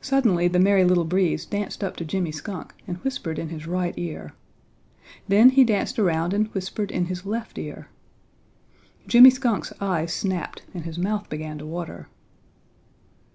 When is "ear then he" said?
3.98-5.64